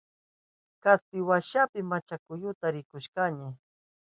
[0.83, 3.47] Kaspi washapi machakuyata rikushkani.